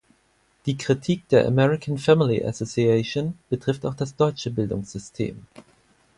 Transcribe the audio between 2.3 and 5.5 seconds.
Association betrifft auch das deutsche Bildungssystem.